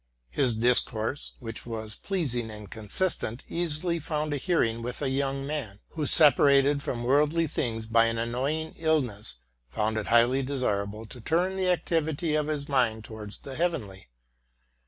[0.31, 5.77] His discourse, which was pleasing and consistent, easily 'found a hearing with a young man,
[5.89, 11.55] who, separated from worldly things by an annoying illness, found it highly desirable to turn
[11.55, 14.07] the activity of his mind towards the heavenly.